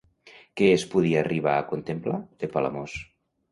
Què 0.61 0.69
es 0.77 0.85
podia 0.93 1.19
arribar 1.25 1.53
a 1.57 1.67
contemplar 1.73 2.19
de 2.45 2.53
Palamós? 2.57 2.99